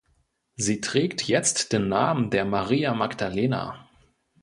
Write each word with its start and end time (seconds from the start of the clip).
Sie 0.55 0.81
trägt 0.81 1.21
jetzt 1.27 1.73
den 1.73 1.87
Namen 1.87 2.31
der 2.31 2.43
Maria 2.43 2.95
Magdalena. 2.95 3.87